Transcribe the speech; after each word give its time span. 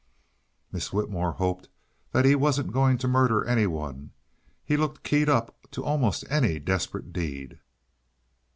Miss 0.71 0.91
Whitmore 0.91 1.33
hoped 1.33 1.69
he 2.23 2.33
wasn't 2.33 2.71
going 2.73 2.97
to 2.97 3.07
murder 3.07 3.45
anyone; 3.45 4.09
he 4.65 4.75
looked 4.75 5.03
keyed 5.03 5.29
up 5.29 5.55
to 5.69 5.83
almost 5.85 6.25
any 6.27 6.57
desperate 6.57 7.13
deed. 7.13 7.59